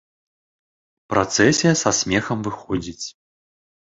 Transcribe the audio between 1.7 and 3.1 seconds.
са смехам выходзіць.